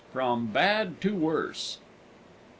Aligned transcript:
FROM 0.13 0.47
BAD 0.47 0.99
TO 0.99 1.13
WORSE 1.13 1.77
IV. 1.79 1.83